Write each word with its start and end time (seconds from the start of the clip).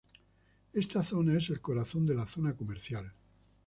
Esta 0.73 1.03
zona 1.03 1.37
es 1.37 1.51
el 1.51 1.61
corazón 1.61 2.07
de 2.07 2.15
la 2.15 2.25
zona 2.25 2.55
comercial. 2.55 3.13